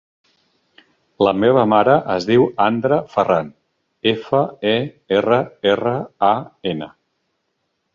[1.27, 3.53] La meva mare es diu Andra Ferran:
[4.15, 4.43] efa,
[4.75, 4.77] e,
[5.23, 5.43] erra,
[5.77, 5.97] erra,
[6.35, 6.37] a,
[6.77, 6.95] ena.